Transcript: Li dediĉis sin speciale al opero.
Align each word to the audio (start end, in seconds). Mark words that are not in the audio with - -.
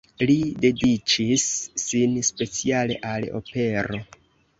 Li 0.27 0.35
dediĉis 0.63 1.45
sin 1.81 2.15
speciale 2.29 2.97
al 3.11 3.29
opero. 3.41 4.01